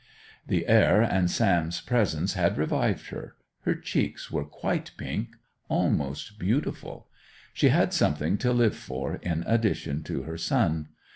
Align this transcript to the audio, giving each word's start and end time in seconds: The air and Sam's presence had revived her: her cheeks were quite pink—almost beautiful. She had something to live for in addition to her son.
The 0.47 0.65
air 0.65 1.03
and 1.03 1.29
Sam's 1.29 1.79
presence 1.79 2.33
had 2.33 2.57
revived 2.57 3.09
her: 3.09 3.35
her 3.65 3.75
cheeks 3.75 4.31
were 4.31 4.45
quite 4.45 4.89
pink—almost 4.97 6.39
beautiful. 6.39 7.07
She 7.53 7.69
had 7.69 7.93
something 7.93 8.39
to 8.39 8.51
live 8.51 8.75
for 8.75 9.17
in 9.17 9.43
addition 9.45 10.01
to 10.05 10.23
her 10.23 10.39
son. 10.39 10.87